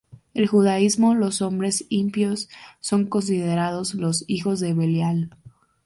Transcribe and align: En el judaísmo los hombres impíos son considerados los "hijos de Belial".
En 0.33 0.41
el 0.41 0.47
judaísmo 0.47 1.13
los 1.13 1.43
hombres 1.43 1.85
impíos 1.89 2.49
son 2.79 3.05
considerados 3.05 3.93
los 3.93 4.23
"hijos 4.27 4.59
de 4.59 4.73
Belial". 4.73 5.29